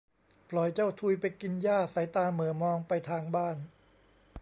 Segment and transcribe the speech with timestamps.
[0.49, 3.57] ปล่อยเจ้าทุยไปกินหญ้าสายตาเหม่อมองไปทางบ้าน